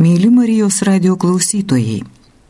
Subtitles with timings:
[0.00, 2.00] Mėly Marijos radio klausytojai,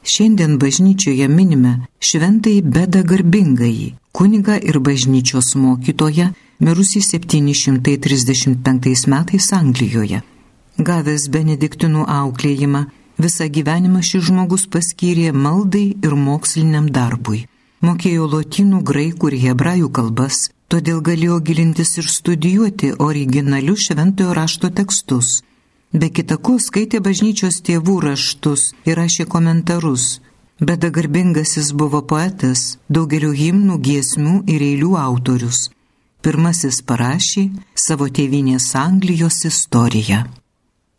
[0.07, 6.31] šiandien bažnyčioje minime šventai beda garbingai, kuniga ir bažnyčios mokytoja,
[6.63, 10.23] mirusį 735 metais Anglijoje.
[10.79, 12.87] Gavęs benediktinų auklėjimą,
[13.19, 17.51] visą gyvenimą šis žmogus paskyrė maldai ir moksliniam darbui.
[17.83, 25.43] Mokėjo lotynų, graikų ir hebrajų kalbas, todėl galėjo gilintis ir studijuoti originalius šventojo rašto tekstus
[25.93, 30.21] Be kitako skaitė bažnyčios tėvų raštus ir rašė komentarus.
[30.61, 35.71] Bet garbingasis buvo poetas, daugelio himnų, giesmių ir eilių autorius.
[36.23, 40.27] Pirmasis parašė savo tėvinės Anglijos istoriją.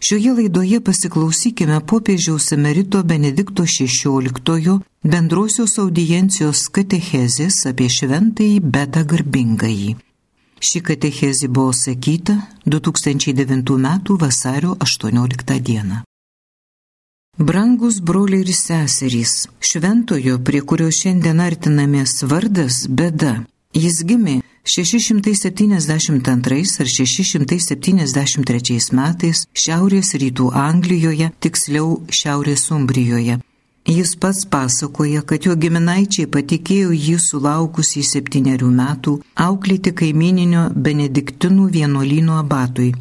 [0.02, 9.94] Šioje laidoje pasiklausykime popiežiaus emerito Benedikto XVI bendrosios audiencijos katechezės apie šventąjį bedą garbingąjį.
[10.62, 12.36] Ši katechezė buvo sakyta
[12.70, 13.88] 2009 m.
[14.22, 15.82] vasario 18 d.
[17.40, 23.34] Brangus broliai ir seserys, šventojo, prie kurio šiandien artinamės vardas beda.
[23.74, 24.42] Jis gimė
[24.76, 31.90] 672 ar 673 metais Šiaurės rytų Anglijoje, tiksliau
[32.22, 33.36] Šiaurės Umbrijoje
[33.88, 39.14] Jis pats pasakoja, kad jo giminaičiai patikėjo jį sulaukusį septyniarių metų
[39.46, 42.92] auklėti kaimininio Benediktinų vienuolino abatui.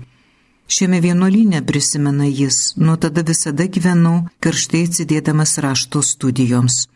[0.71, 6.87] Šiame vienuolyne prisimena jis, nuo tada visada gyvenau karštai atsidėdamas rašto studijoms.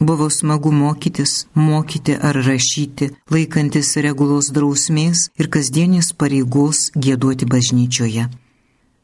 [0.00, 8.28] Buvo smagu mokytis, mokyti ar rašyti, laikantis regulos drausmės ir kasdienės pareigos gėduoti bažnyčioje.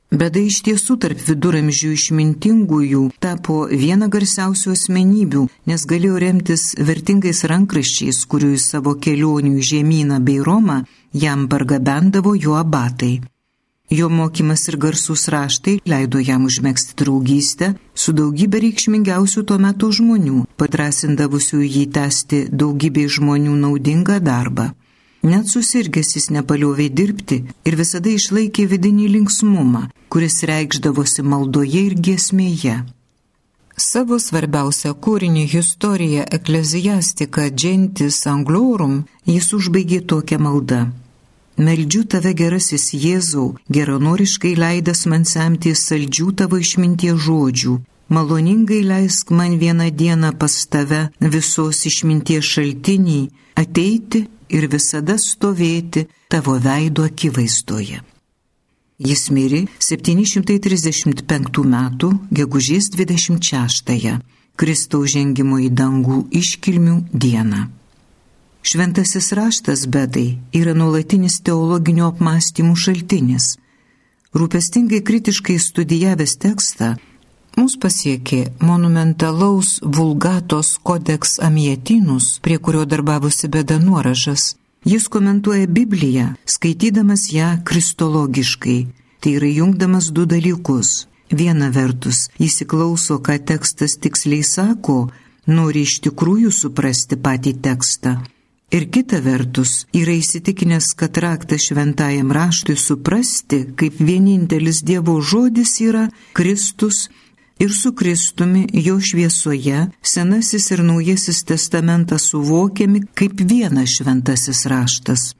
[0.08, 8.22] Beda iš tiesų tarp viduramžių išmintingųjų tapo viena garsiausių asmenybių, nes galėjo remtis vertingais rankraščiais,
[8.24, 10.78] kurių į savo kelionių į žemyną bei Romą
[11.12, 13.18] jam pargabendavo jo abatai.
[13.90, 20.42] Jo mokymas ir garsus raštai leido jam užmėgsti draugystę su daugybė reikšmingiausių tuo metu žmonių,
[20.56, 24.72] patrasindavusių jį tęsti daugybė žmonių naudingą darbą.
[25.22, 32.76] Net susirgęs jis nepaliovė dirbti ir visada išlaikė vidinį linksmumą, kuris reikšdavosi maldoje ir giesmėje.
[33.78, 40.80] Savo svarbiausią kūrinį Historija Ecclesiastica Gentis Anglorum jis užbaigė tokią maldą.
[41.58, 47.74] Meldžiu tave gerasis Jėzau, geranoriškai leidas man semti saldžių tavo išminties žodžių.
[48.14, 53.20] Maloningai leisk man vieną dieną pas tave visos išminties šaltinį
[53.62, 58.03] ateiti ir visada stovėti tavo veido akivaizdoje.
[58.98, 61.76] Jis mirė 735 m.
[62.34, 64.19] gegužės 26-ąją
[64.59, 67.69] Kristaus žengimo į dangų iškilmių dieną.
[68.66, 73.53] Šventasis raštas bedai yra nuolatinis teologinio apmąstymų šaltinis.
[74.34, 76.97] Rūpestingai kritiškai studijavęs tekstą,
[77.58, 84.54] mus pasiekė monumentalaus vulgatos kodeks amietinus, prie kurio darbavosi beda nuorašas.
[84.86, 88.78] Jis komentuoja Bibliją, skaitydamas ją kristologiškai,
[89.20, 91.08] tai yra jungdamas du dalykus.
[91.28, 95.10] Viena vertus, įsiklauso, ką tekstas tiksliai sako,
[95.47, 98.14] nori iš tikrųjų suprasti patį tekstą.
[98.72, 106.08] Ir kita vertus, yra įsitikinęs, kad raktas šventajam raštui suprasti, kaip vienintelis Dievo žodis yra
[106.36, 107.08] Kristus
[107.58, 115.34] ir su Kristumi jo šviesoje Senasis ir Naujasis testamentas suvokiami kaip vienas šventasis raštas.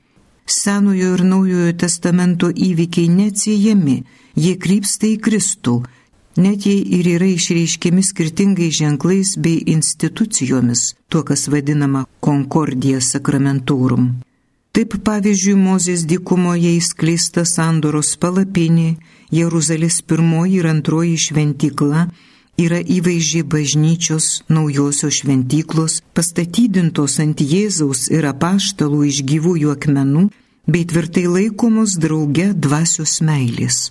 [0.46, 4.02] Senojo ir Naujojo testamento įvykiai neatsiejami,
[4.34, 5.82] jie krypsta į Kristų,
[6.36, 14.08] net jei ir yra išreiškiami skirtingais ženklais bei institucijomis, tuo kas vadinama Concordija Sacramentorum.
[14.72, 18.96] Taip pavyzdžiui, Mozės dykumoje įskleista sandoros palapinė,
[19.34, 22.06] Jeruzalės pirmoji ir antroji šventykla
[22.58, 30.24] yra įvaizdžiai bažnyčios naujosios šventyklos, pastatydintos ant Jėzaus ir apaštalų iš gyvųjų akmenų,
[30.68, 33.88] bei tvirtai laikomos drauge dvasios meilės.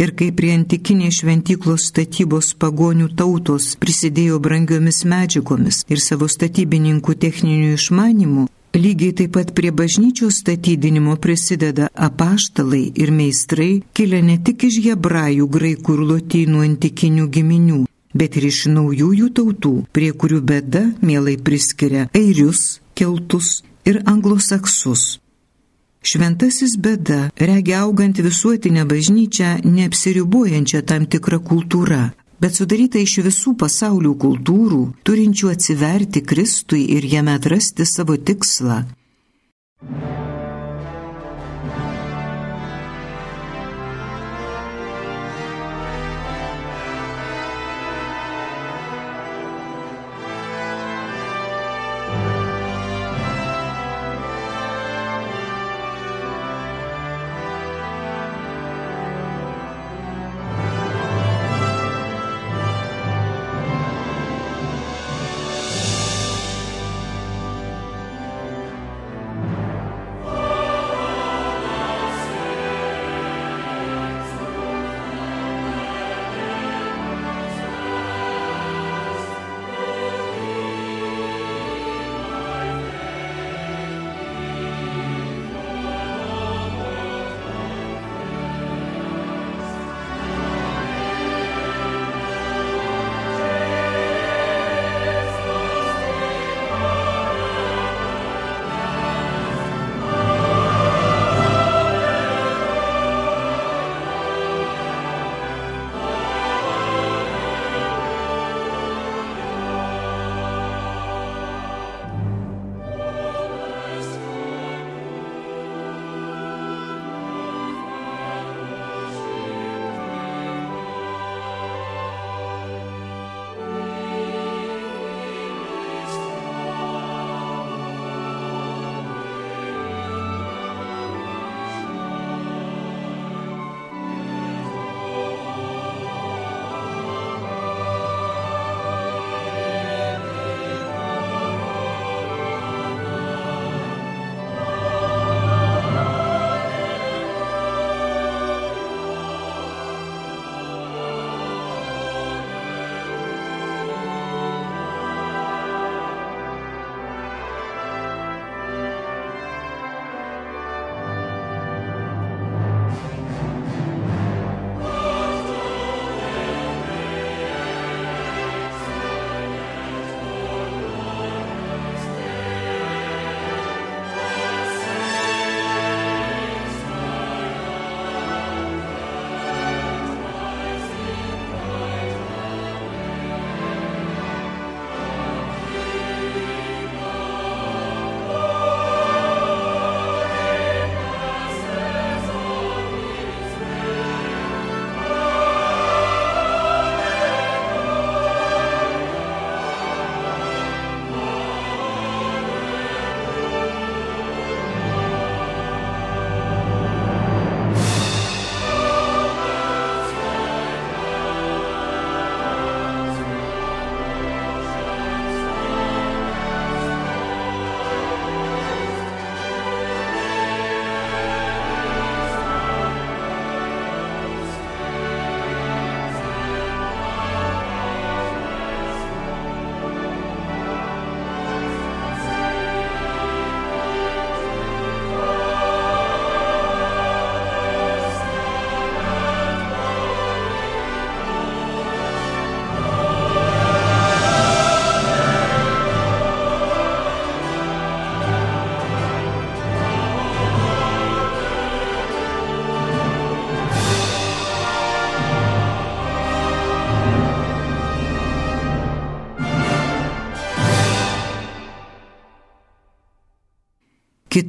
[0.00, 7.74] Ir kai prie antikinės šventyklos statybos pagonių tautos prisidėjo brangiomis medžiagomis ir savo statybininkų techninių
[7.76, 14.76] išmanimų, Lygiai taip pat prie bažnyčios statydinimo prisideda apaštalai ir meistrai, kilę ne tik iš
[14.84, 17.80] hebrajų, graikų ir lotynų antikinių giminių,
[18.14, 25.18] bet ir iš naujųjų tautų, prie kurių bėda mielai priskiria airius, keltus ir anglosaksus.
[26.00, 32.04] Šventasis bėda regia augant visuotinę bažnyčią neapsiribojančią tam tikrą kultūrą,
[32.40, 38.82] bet sudaryta iš visų pasaulių kultūrų, turinčių atsiverti Kristui ir jame atrasti savo tikslą.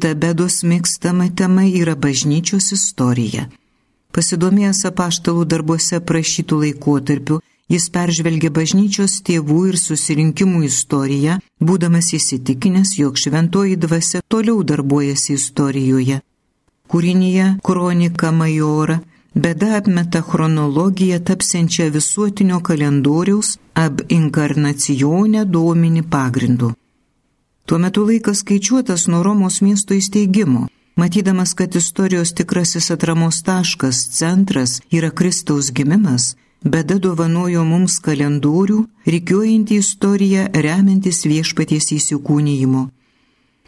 [0.01, 3.43] Kita bedos mėgstama tema yra bažnyčios istorija.
[4.17, 7.37] Pasidomėjęs apaštalų darbuose prašytų laikotarpių,
[7.69, 11.37] jis peržvelgė bažnyčios tėvų ir susirinkimų istoriją,
[11.69, 16.17] būdamas įsitikinęs, jog šventoji dvasia toliau darbuojasi istorijoje.
[16.89, 18.97] Kūrinyje Kronika Majora
[19.35, 26.73] beda apmeta chronologiją tapsiančią visuotinio kalendoriaus ab inkarnacijonę dominį pagrindu.
[27.65, 30.67] Tuo metu laikas skaičiuotas nuo Romos miesto įsteigimo.
[30.95, 39.77] Matydamas, kad istorijos tikrasis atramos taškas, centras yra Kristaus gimimas, beda dovanojo mums kalendorių, reikiuojantį
[39.81, 42.89] istoriją remiantis viešpaties įsikūnyjimu.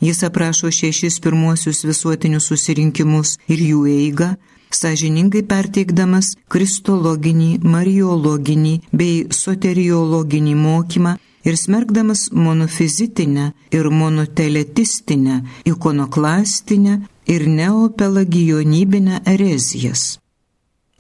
[0.04, 4.34] Jis aprašo šešis pirmuosius visuotinius susirinkimus ir jų eigą,
[4.74, 19.22] sąžiningai perteikdamas kristologinį, mariologinį bei soteriologinį mokymą ir smergdamas monofizitinę ir monoteletistinę, ikonoklastinę ir neopelagijonybinę
[19.26, 20.20] erezijas.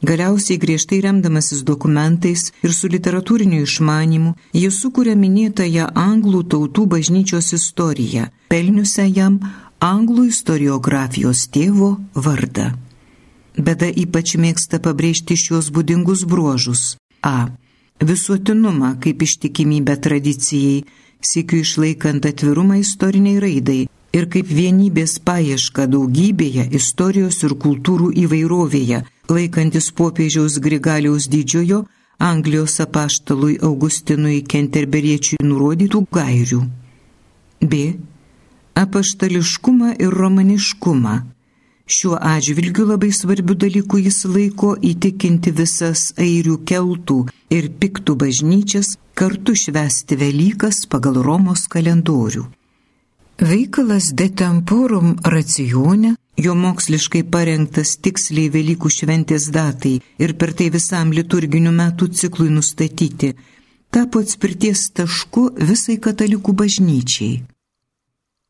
[0.03, 8.25] Galiausiai griežtai remdamasis dokumentais ir su literatūriniu išmanimu, jis sukuria minėtąją anglų tautų bažnyčios istoriją,
[8.51, 9.39] pelniusią jam
[9.79, 11.93] anglų istoriografijos tėvo
[12.25, 12.73] vardą.
[13.55, 16.97] Beda ypač mėgsta pabrėžti šios būdingus bruožus.
[17.23, 17.53] A
[18.01, 20.83] visuotinumą kaip ištikimybę tradicijai,
[21.23, 23.81] sėkiu išlaikant atvirumą istoriniai raidai
[24.13, 31.83] ir kaip vienybės paieška daugybėje istorijos ir kultūrų įvairovėje, laikantis popiežiaus Grigaliaus didžiojo
[32.23, 36.61] Anglijos apaštalui Augustinui Kenterberiečiui nurodytų gairių.
[37.59, 37.83] B.
[38.79, 41.15] Apaštališkumą ir romaniškumą
[41.93, 47.17] Šiuo atžvilgiu labai svarbių dalykų jis laiko įtikinti visas airių keltų
[47.53, 52.47] ir piktų bažnyčias kartu švesti Velykas pagal Romos kalendorių.
[53.49, 61.13] Veikalas De Temporum racione, jo moksliškai parengtas tiksliai Velykų šventės datai ir per tai visam
[61.13, 63.35] liturginių metų ciklui nustatyti,
[63.93, 67.43] tapo atspirties tašku visai katalikų bažnyčiai.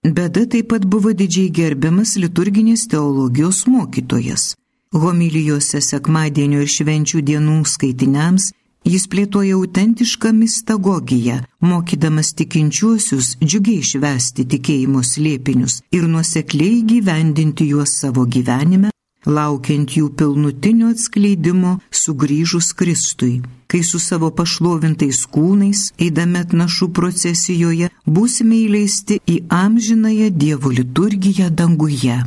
[0.04, 4.50] Beda taip pat buvo didžiai gerbiamas liturginės teologijos mokytojas.
[4.92, 8.50] Homilijose sekmadienio ir švenčių dienų skaitiniams
[8.84, 18.28] jis plėtoja autentišką mistagogiją, mokydamas tikinčiuosius džiugiai švesti tikėjimo slėpinius ir nuosekliai gyvendinti juos savo
[18.28, 18.93] gyvenime,
[19.26, 23.42] laukiant jų pilnutinio atskleidimo sugrįžus Kristui
[23.74, 32.20] kai su savo pašlovintais kūnais, eidami atnašų procesijoje, būsime įleisti į amžinąją Dievo liturgiją danguje.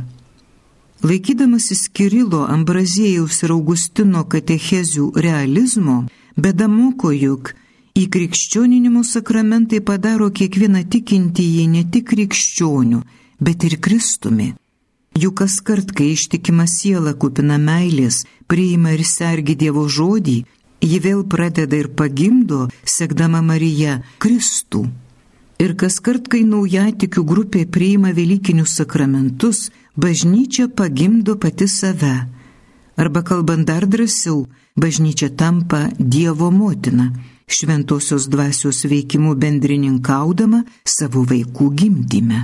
[1.07, 5.97] Laikydamasis Kirilo, Ambrazėjaus ir Augustino katechezių realizmo,
[6.35, 7.53] bedamoko juk
[7.95, 13.03] į krikščioninimo sakramentai padaro kiekvieną tikintįjį ne tik krikščionių,
[13.39, 14.51] bet ir Kristumi.
[15.17, 20.35] Juk kas kart, kai ištikima siela kupina meilės, priima ir sergi Dievo žodį,
[20.83, 24.83] ji vėl pradeda ir pagimdo, sekdama Marija, Kristų.
[25.63, 32.27] Ir kas kart, kai naujatikių grupė priima Velykinius sakramentus, bažnyčia pagimdo pati save.
[32.97, 34.45] Arba kalbant dar drąsiau,
[34.77, 37.09] bažnyčia tampa Dievo motina,
[37.49, 42.43] šventosios dvasios veikimų bendrininkaudama savo vaikų gimdyme.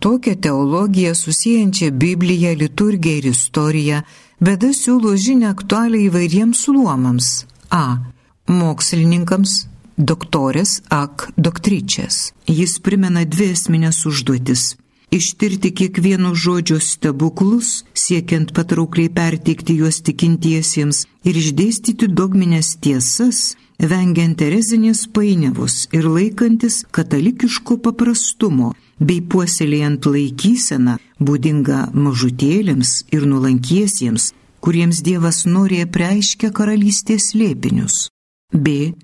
[0.00, 4.02] Tokią teologiją susijančią Bibliją, liturgiją ir istoriją
[4.40, 7.28] Beda siūlo žinę aktualią įvairiems luomams.
[7.70, 7.98] A.
[8.46, 9.66] Mokslininkams,
[9.98, 12.32] doktorės ak doktryčias.
[12.46, 14.76] Jis primena dvi esminės užduotis
[15.10, 25.06] ištirti kiekvieno žodžio stebuklus, siekiant patraukliai perteikti juos tikintiesiems ir išdėstyti dogminės tiesas, vengiant erezinės
[25.14, 35.84] painiavos ir laikantis katalikiško paprastumo bei puoselėjant laikyseną, būdingą mažutėlėms ir nulankiesiems, kuriems Dievas nori
[35.86, 38.08] preiškia karalystės lėpinius.
[38.52, 38.94] B.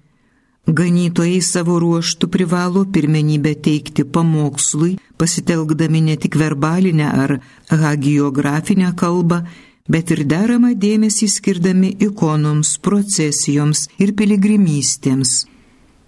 [0.66, 7.34] Ganytojai savo ruoštų privalo pirmenybę teikti pamokslui, pasitelkdami ne tik verbalinę ar
[7.68, 9.42] hagiografinę kalbą,
[9.88, 15.44] bet ir deramą dėmesį skirdami ikonoms, procesijoms ir piligrimystėms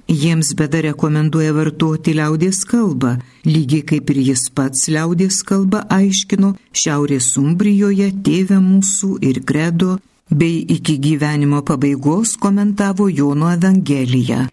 [0.08, 7.32] Jiems beda rekomenduoja vartoti liaudės kalbą, lygiai kaip ir jis pats liaudės kalbą aiškino Šiaurės
[7.40, 9.96] Umbrijoje, tėvė mūsų ir kredo,
[10.30, 14.46] bei iki gyvenimo pabaigos komentavo Jono Evangeliją.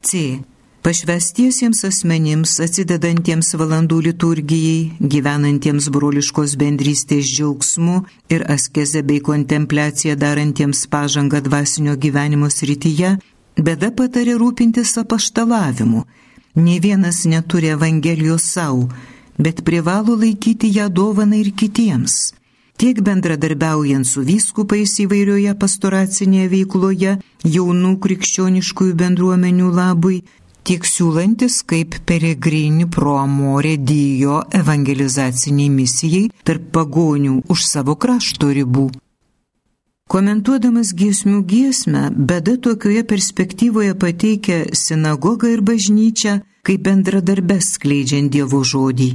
[0.00, 0.40] C.
[0.80, 7.98] Pašvestiesiems asmenims atsidedantiems valandų liturgijai, gyvenantiems broliškos bendrystės džiaugsmu
[8.32, 13.18] ir askeze bei kontempliaciją darantiems pažangą dvasinio gyvenimo srityje,
[13.60, 16.04] Beda patarė rūpintis apaštalavimu.
[16.64, 18.86] Ne vienas neturi Evangelijos savo,
[19.38, 22.32] bet privalo laikyti ją dovaną ir kitiems.
[22.80, 30.22] Tiek bendradarbiaujant su vyskupais įvairioje pastoracinėje veikloje, jaunų krikščioniškųjų bendruomenių labui,
[30.64, 38.90] tiek siūlantis kaip peregrini pro amorė dijo evangelizaciniai misijai tarp pagonių už savo krašto ribų.
[40.10, 49.10] Komentuodamas giesmių giesmę, beda tokioje perspektyvoje pateikia sinagogą ir bažnyčią kaip bendradarbės skleidžiant Dievo žodį.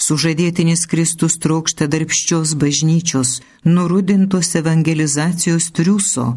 [0.00, 6.28] Sužadėtinis Kristus trokšta darbščios bažnyčios, nurudintos evangelizacijos triuso,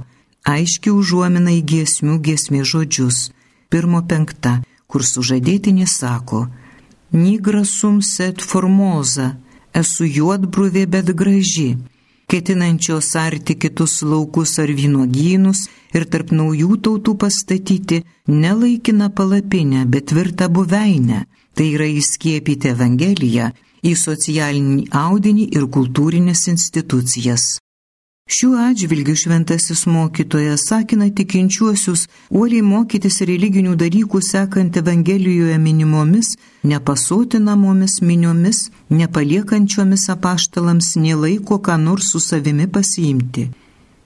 [0.44, 3.22] aiškiai užuomina į giesmių giesmės žodžius
[3.74, 6.46] pirmo penkta, kur sužadėtinė sako,
[7.14, 9.28] Nigra sum set formoza,
[9.82, 11.76] esu juodbruvė bet graži,
[12.26, 15.60] ketinančios arti kitus laukus ar vynogynus
[15.94, 21.20] ir tarp naujų tautų pastatyti ne laikiną palapinę, bet tvirtą buveinę,
[21.54, 23.52] tai yra įskiepyti Evangeliją
[23.86, 27.46] į socialinį audinį ir kultūrinės institucijas.
[28.26, 36.30] Šiuo atžvilgiu šventasis mokytojas sakina tikinčiuosius uoliai mokytis religinių dalykų sekant Evangelijoje minimomis,
[36.64, 43.50] nepasotinamomis miniomis, nepaliekančiomis apaštalams nelaiko ką nors su savimi pasiimti.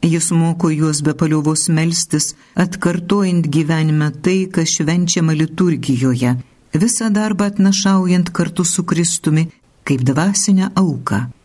[0.01, 2.33] Jis moko juos be paliovos melstis,
[2.65, 6.35] atkartojant gyvenime tai, kas švenčiama liturgijoje,
[6.73, 9.47] visą darbą atnašaujant kartu su Kristumi
[9.87, 11.36] kaip dvasinę auką.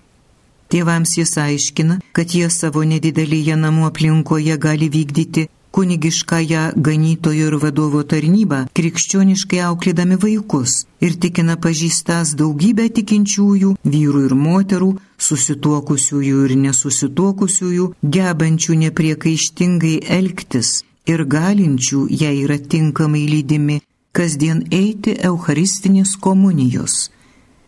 [0.72, 8.00] Tėvams jis aiškina, kad jie savo nedidelėje namų aplinkoje gali vykdyti kunigiškąją ganytojo ir vadovo
[8.12, 10.74] tarnybą, krikščioniškai auklėdami vaikus
[11.06, 14.90] ir tikina pažįstas daugybę tikinčiųjų, vyrų ir moterų,
[15.28, 20.74] susituokusiųjų ir nesusituokusiųjų, gebančių nepriekaištingai elgtis
[21.12, 23.80] ir galinčių, jei yra tinkamai lydimi,
[24.12, 27.08] kasdien eiti Eucharistinės komunijos.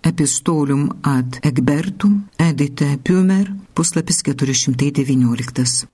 [0.04, 5.93] Epistolium ad Egbertum, Edite Piumer, puslapis 419.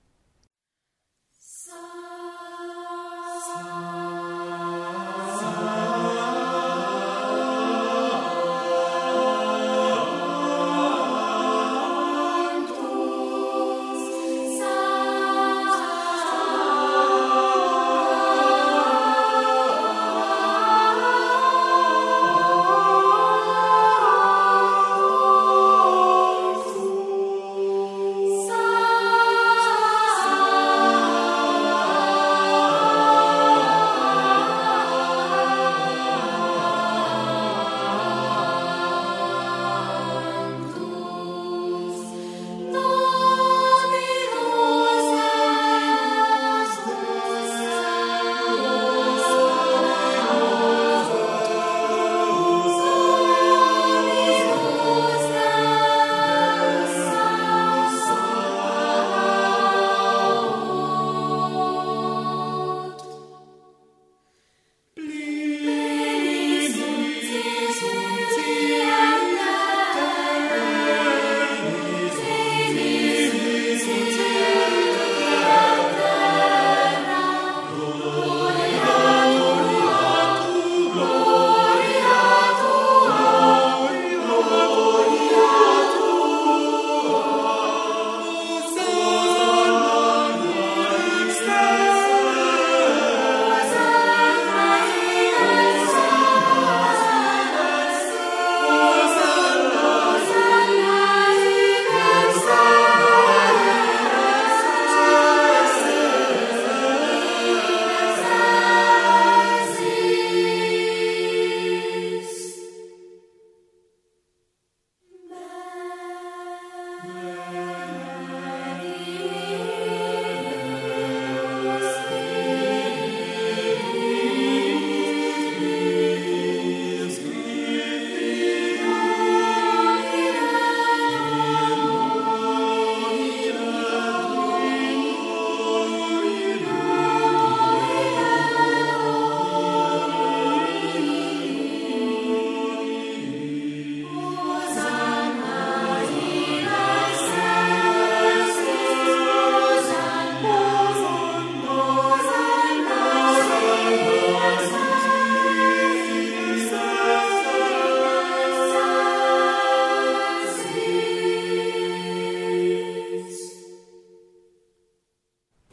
[117.03, 117.90] Yeah.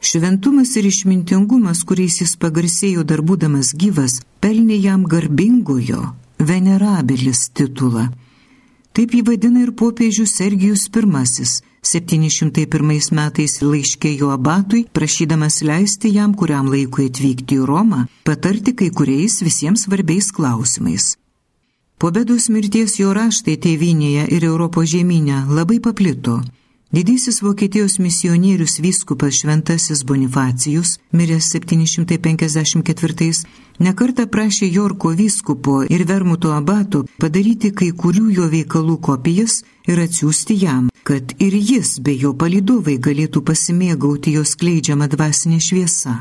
[0.09, 6.01] Šventumas ir išmintingumas, kuriais jis pagarsėjo dar būdamas gyvas, pelnė jam garbingojo,
[6.49, 8.07] venerabilis titulą.
[8.97, 11.45] Taip jį vadina ir popiežius Sergijus I
[11.89, 18.89] 701 metais laiškė jo abatui, prašydamas leisti jam kuriam laikui atvykti į Romą, patarti kai
[18.89, 21.17] kuriais visiems svarbiais klausimais.
[21.99, 26.41] Po bedos mirties jo raštai tėvinėje ir Europos žemynė labai paplito.
[26.91, 33.43] Didysis Vokietijos misionierius vyskupas Šventasis Bonifacijus, miręs 754,
[33.79, 40.57] nekarta prašė Jorko vyskupo ir Vermuto abatų padaryti kai kurių jo veikalų kopijas ir atsiųsti
[40.63, 46.17] jam, kad ir jis bei jo palidovai galėtų pasimėgauti jos kleidžiamą dvasinę šviesą.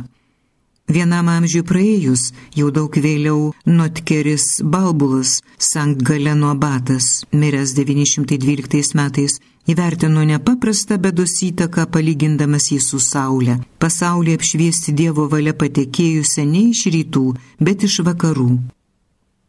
[0.89, 10.25] Vienam amžiui praėjus, jau daug vėliau Notkeris Balbulas, Sankt Galeno abatas, miręs 912 metais, įvertino
[10.25, 13.59] nepaprastą bedos įtaką palygindamas jį su Saulė.
[13.83, 17.27] Pasaulį apšviesti Dievo valia patekėjusią ne iš rytų,
[17.61, 18.51] bet iš vakarų.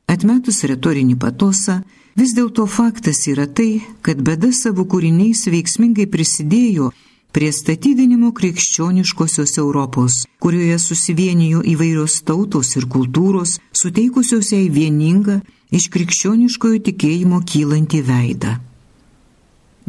[0.10, 1.82] Atmetus retorinį patosą,
[2.20, 6.90] vis dėlto faktas yra tai, kad beda savo kūriniais veiksmingai prisidėjo
[7.32, 15.38] prie statydinimo krikščioniškosios Europos, kurioje susivienijo įvairios tautos ir kultūros, suteikusios jai vieningą
[15.70, 18.58] iš krikščioniškojo tikėjimo kylantį veidą.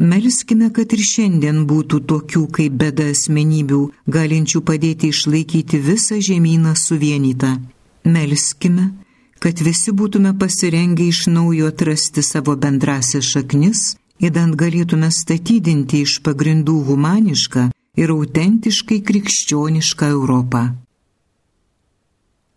[0.01, 7.51] Melskime, kad ir šiandien būtų tokių kaip beda asmenybių, galinčių padėti išlaikyti visą žemyną suvienytą.
[8.09, 8.89] Melskime,
[9.39, 16.75] kad visi būtume pasirengę iš naujo atrasti savo bendrasias šaknis įdant galėtume statydinti iš pagrindų
[16.89, 17.69] humanišką
[18.01, 20.61] ir autentiškai krikščionišką Europą.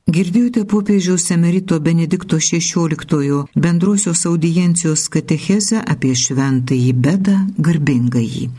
[0.05, 8.51] Girdėjote popiežiaus emerito Benedikto XVI bendrosios audiencijos katechezę apie šventąjį bedą garbingąjį.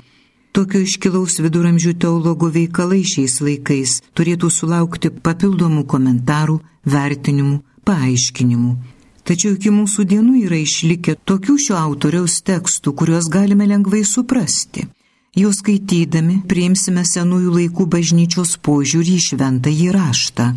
[0.58, 8.76] Tokio iškilaus viduramžių teologo veikalai šiais laikais turėtų sulaukti papildomų komentarų, vertinimų, paaiškinimų.
[9.22, 14.90] Tačiau iki mūsų dienų yra išlikę tokių šio autoriaus tekstų, kuriuos galime lengvai suprasti.
[15.38, 20.56] Juos skaitydami priimsime senųjų laikų bažnyčios požiūrį į šventąjį raštą.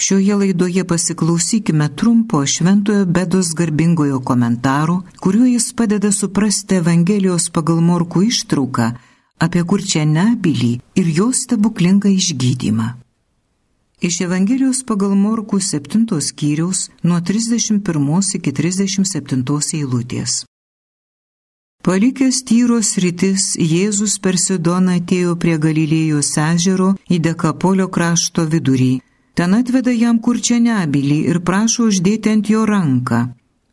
[0.00, 8.22] Šioje laidoje pasiklausykime trumpo šventojo bedos garbingojo komentaro, kuriuo jis padeda suprasti Evangelijos pagal morkų
[8.32, 8.86] ištrauką
[9.44, 12.88] apie kurčią nebylį ir jos stebuklingą išgydymą.
[14.00, 19.44] Iš Evangelijos pagal Morkų 7 skyriaus nuo 31 iki 37
[19.80, 20.44] eilutės.
[21.84, 28.92] Palikęs tyros rytis, Jėzus per Sidoną atėjo prie Galilėjos ežero į Dekapolio krašto vidurį.
[29.34, 33.20] Ten atveda jam kurčią nebylį ir prašo uždėti ant jo ranką.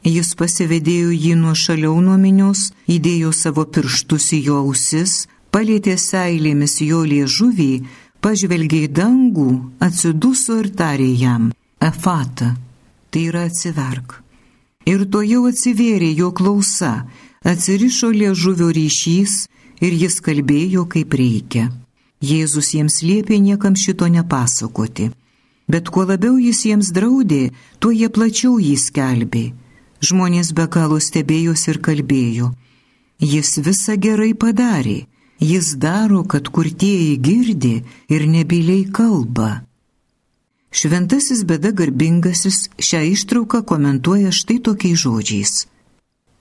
[0.07, 6.77] Jis pasivedėjo jį nuo šaliau nuo minios, įdėjo savo pirštus į jo ausis, palėtė seilėmis
[6.85, 7.71] jo liežuvį
[8.23, 9.49] pažvelgė į dangų,
[9.87, 11.51] atsiduso ir tarė jam-
[11.89, 12.55] Efata,
[13.11, 14.23] tai yra atsiverk.
[14.85, 17.07] Ir to jau atsivėrė jo klausa,
[17.43, 19.33] atsirišo liežuvio ryšys
[19.81, 21.71] ir jis kalbėjo kaip reikia.
[22.21, 25.11] Jėzus jiems liepė niekam šito nepasakoti.
[25.67, 29.45] Bet kuo labiau jis jiems draudė, tuo jie plačiau jį skelbė.
[30.07, 32.53] Žmonės be galo stebėjosi ir kalbėjo.
[33.19, 34.99] Jis visą gerai padarė
[35.39, 39.61] Jis daro, kad kurtieji girdi ir nebiliai kalba.
[40.71, 45.53] Šventasis beda garbingasis šią ištrauką komentuoja štai tokiais žodžiais.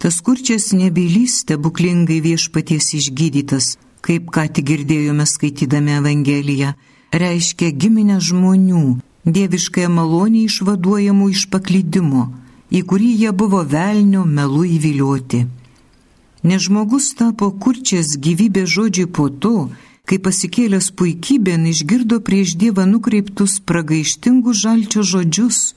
[0.01, 6.73] Tas kurčias nebylys stebuklingai viešpaties išgydytas, kaip ką tik girdėjome skaitydami Evangeliją,
[7.13, 8.85] reiškia giminę žmonių,
[9.27, 12.25] dieviškąją malonę išvaduojamų iš paklydimo,
[12.71, 15.47] į kurį jie buvo velnio melu įvilioti.
[16.47, 19.57] Nes žmogus tapo kurčias gyvybės žodžiai po to,
[20.07, 25.75] kai pasikėlęs puikybėn išgirdo prieš Dievą nukreiptus pragaištingus žalčio žodžius.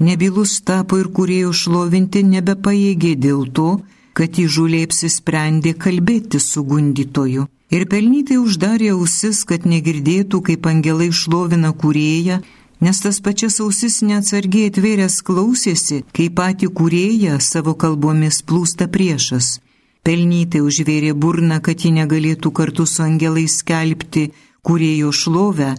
[0.00, 3.70] Nebylus tapo ir kuriejų šlovinti nebepaėgė dėl to,
[4.16, 7.44] kad įžūliai apsisprendė kalbėti su gundytoju.
[7.68, 12.40] Ir pelnytai uždarė ausis, kad negirdėtų, kaip angelai šlovina kurėją,
[12.80, 19.58] nes tas pačias ausis neatsargiai atvėręs klausėsi, kaip pati kurėja savo kalbomis plūsta priešas.
[20.06, 24.30] Pelnytai užvėrė burną, kad ji negalėtų kartu su angelais skelbti
[24.62, 25.74] kurėjo šlovę,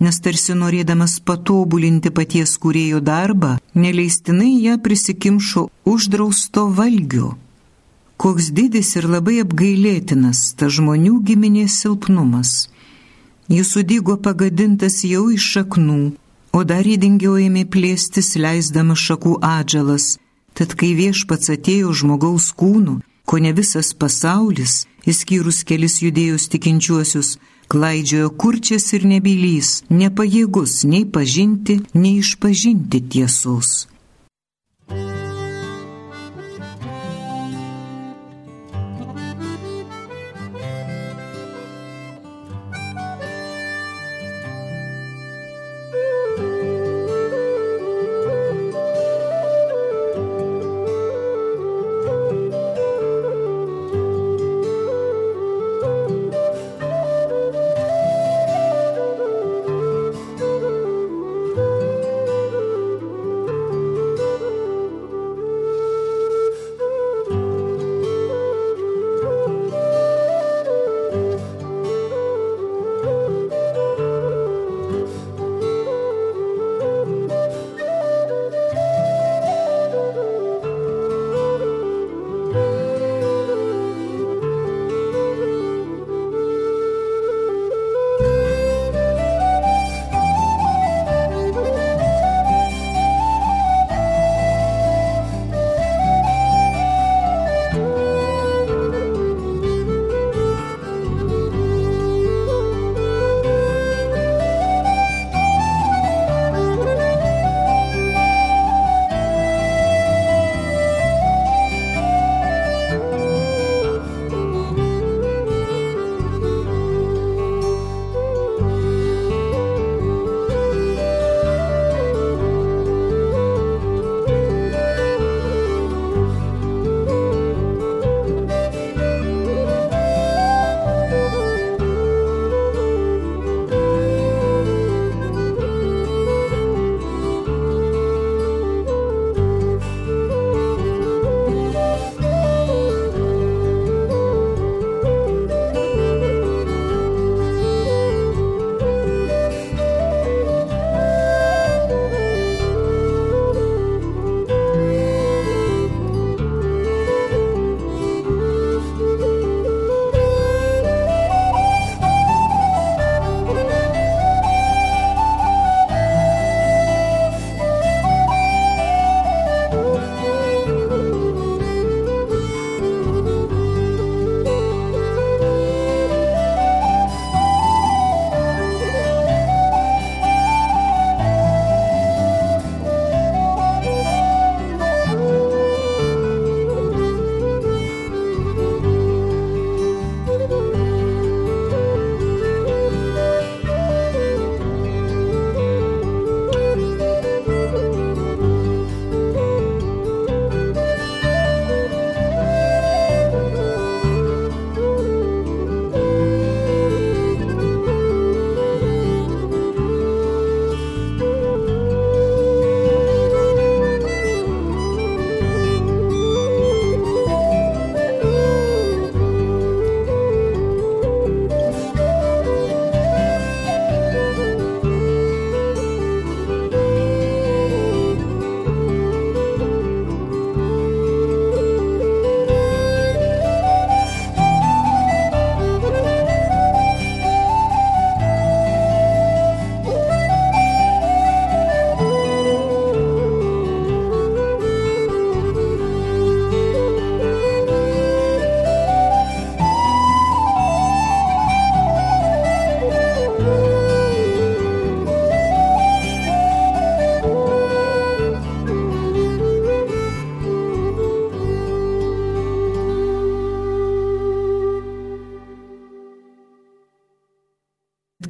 [0.00, 7.34] nes tarsi norėdamas patobulinti paties kurėjo darbą, neleistinai ją prisikimšo uždrausto valgiu.
[8.16, 12.52] Koks didis ir labai apgailėtinas ta žmonių giminės silpnumas.
[13.50, 16.14] Jis sudygo pagadintas jau iš šaknų,
[16.54, 20.06] o dar įdingiau ėmė plėstis leisdamas šakų atžalas,
[20.54, 27.38] tad kai viešpats atėjo žmogaus kūnu, ko ne visas pasaulis, įskyrus kelis judėjus tikinčiuosius,
[27.72, 33.74] klaidžiojo kurčias ir nebylys, nepajėgus nei pažinti, nei išpažinti tiesos.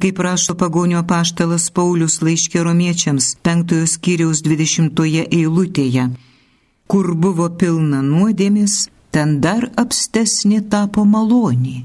[0.05, 6.03] Kaip rašo pagonio paštalas Paulius laiškė romiečiams penktojo skyriaus dvidešimtoje eilutėje.
[6.85, 8.75] Kur buvo pilna nuodėmis,
[9.09, 11.79] ten dar apstesnė tapo malonė.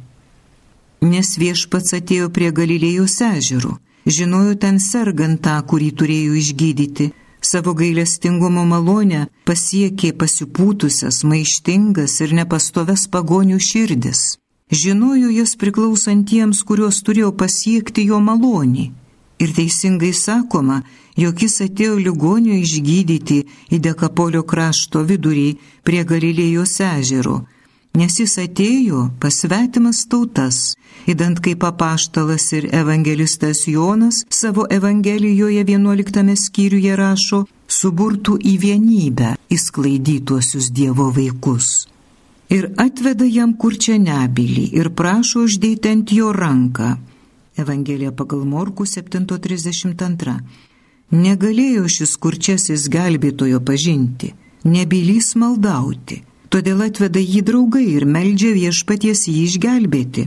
[1.01, 3.73] Nes viešpats atėjo prie Galilėjos ežerų,
[4.05, 7.09] žinojo ten sergant tą, kurį turėjo išgydyti
[7.41, 14.40] savo gailestingumo malonę pasiekė pasipūtusias, maištingas ir nepastoves pagonių širdis.
[14.71, 18.91] Žinojo jas priklausantiems, kuriuos turėjo pasiekti jo malonį.
[19.41, 20.83] Ir teisingai sakoma,
[21.17, 23.39] jog jis atėjo ligonių išgydyti
[23.73, 25.49] į Dekapolio krašto vidurį
[25.83, 27.41] prie Galilėjos ežero
[27.97, 30.59] nes jis atėjo pasvetimas tautas,
[31.11, 40.71] įdant kaip apaštalas ir evangelistas Jonas savo Evangelijoje 11 skyriuje rašo, suburtų į vienybę įsklaidytuosius
[40.75, 41.89] Dievo vaikus.
[42.51, 46.97] Ir atveda jam kurčią nebylį ir prašo uždėti ant jo ranką.
[47.59, 50.35] Evangelija pagal Morku 7.32.
[51.11, 54.35] Negalėjo šis kurčiasis gelbėtojo pažinti,
[54.65, 60.27] nebylys maldauti todėl atveda jį draugai ir meldžia viešpaties jį išgelbėti.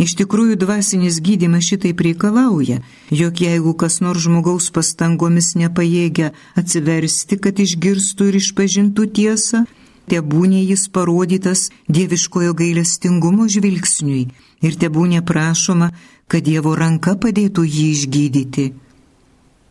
[0.00, 2.78] Iš tikrųjų, dvasinis gydimas šitai reikalauja,
[3.12, 9.66] jog jeigu kas nors žmogaus pastangomis nepajėgia atsiversti, kad išgirstų ir išpažintų tiesą,
[10.10, 14.22] te būnė jis parodytas dieviškojo gailestingumo žvilgsniui
[14.66, 15.90] ir te būnė prašoma,
[16.30, 18.66] kad Dievo ranka padėtų jį išgydyti.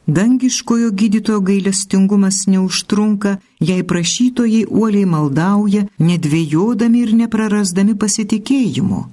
[0.10, 9.04] Dangiškojo gydytojo gailestingumas neužtrunka, jei prašytojai uoliai maldauja, nedvėjodami ir neprarasdami pasitikėjimo.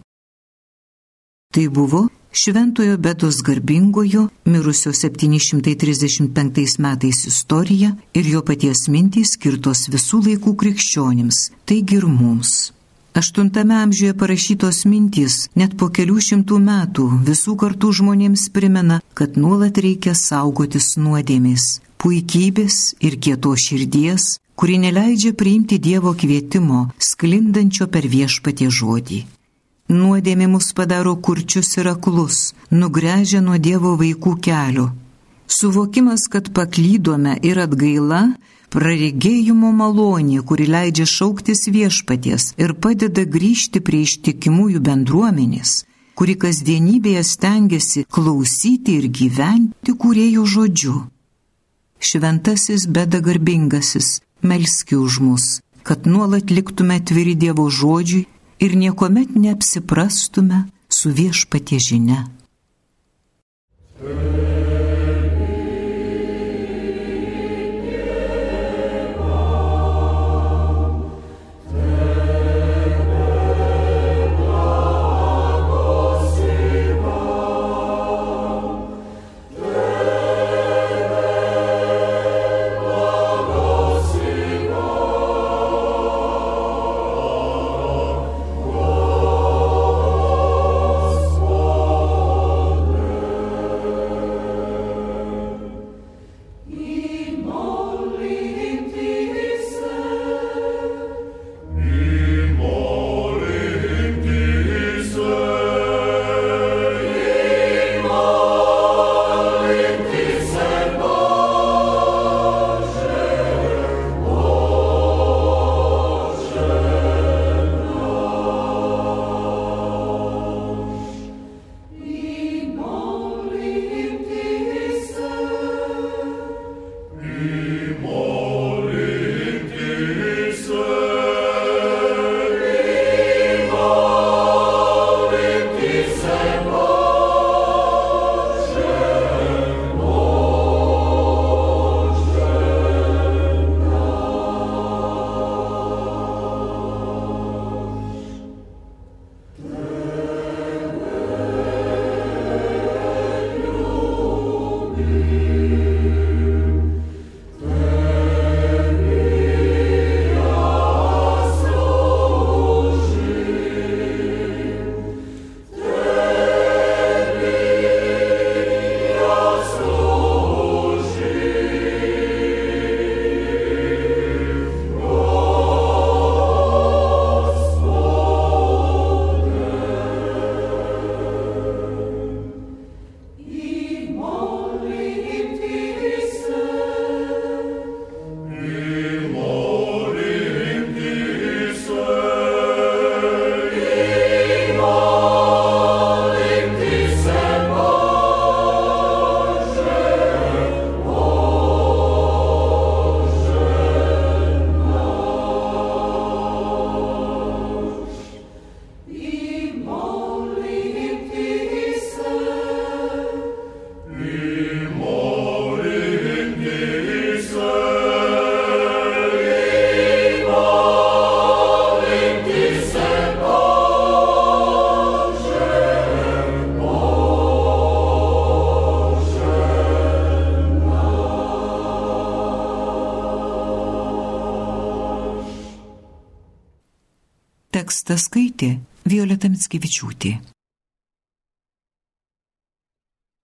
[1.52, 2.06] Tai buvo
[2.38, 11.38] Šventojo Bedos garbingojo, mirusio 735 metais istorija ir jo paties mintys skirtos visų laikų krikščionims,
[11.64, 12.50] taigi ir mums.
[13.16, 19.80] Aštuntame amžiuje parašytos mintys net po kelių šimtų metų visų kartų žmonėms primena, kad nuolat
[19.86, 28.68] reikia saugotis nuodėmis, puikybės ir kieto širdies, kuri neleidžia priimti Dievo kvietimo, sklindančio per viešpatie
[28.68, 29.24] žodį.
[29.88, 34.90] Nuodėmė mus padaro kurčius ir aklus, nugrėžia nuo Dievo vaikų kelio.
[35.46, 38.34] Suvokimas, kad paklydome ir atgaila
[38.74, 45.84] praregėjimo malonė, kuri leidžia šauktis viešpaties ir padeda grįžti prie ištikimųjų bendruomenės,
[46.18, 50.96] kuri kasdienybėje stengiasi klausyti ir gyventi kurėjo žodžiu.
[52.02, 55.44] Šventasis bedagarbingasis, melski už mus,
[55.86, 58.26] kad nuolat liktume atviri Dievo žodžiui
[58.58, 62.26] ir niekuomet neapsiprastume su viešpatie žinia.